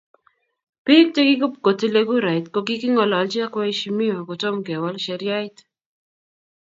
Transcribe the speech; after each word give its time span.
Bik 0.85 1.07
chikipkotile 1.15 2.01
kurait 2.09 2.45
kokikingolochi 2.53 3.39
ak 3.45 3.53
waheshimiwa 3.57 4.21
kotom 4.27 4.55
kewal 4.65 4.95
sheriyait. 5.05 5.57